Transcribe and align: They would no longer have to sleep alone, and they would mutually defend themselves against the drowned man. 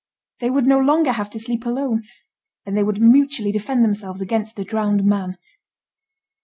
They 0.39 0.49
would 0.49 0.65
no 0.65 0.79
longer 0.79 1.11
have 1.11 1.29
to 1.29 1.37
sleep 1.37 1.63
alone, 1.63 2.01
and 2.65 2.75
they 2.75 2.81
would 2.81 2.99
mutually 2.99 3.51
defend 3.51 3.83
themselves 3.83 4.19
against 4.19 4.55
the 4.55 4.63
drowned 4.65 5.03
man. 5.05 5.37